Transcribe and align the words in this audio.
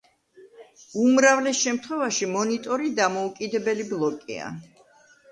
უმრავლეს 1.01 1.59
შემთხვევაში 1.65 2.29
მონიტორი 2.31 2.89
დამოუკიდებელი 3.01 3.85
ბლოკია. 3.91 4.49